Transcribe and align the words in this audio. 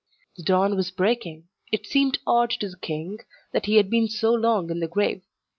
The 0.35 0.41
dawn 0.41 0.75
was 0.75 0.89
breaking. 0.89 1.47
It 1.71 1.85
seemed 1.85 2.17
odd 2.25 2.49
to 2.59 2.69
the 2.69 2.75
king 2.77 3.19
that 3.53 3.67
he 3.67 3.75
had 3.75 3.87
been 3.91 4.07
so 4.07 4.33
long 4.33 4.71
in 4.71 4.79
the 4.79 4.87
grave. 4.87 5.21